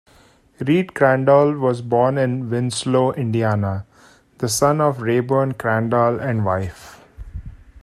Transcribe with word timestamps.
Reed 0.59 0.95
Crandall 0.95 1.53
was 1.59 1.83
born 1.83 2.17
in 2.17 2.49
Winslow, 2.49 3.11
Indiana, 3.13 3.85
the 4.39 4.49
son 4.49 4.81
of 4.81 5.03
Rayburn 5.03 5.51
Crandall 5.53 6.19
and 6.19 6.43
wife. 6.43 7.03